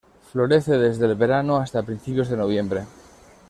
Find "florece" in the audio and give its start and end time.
0.31-0.79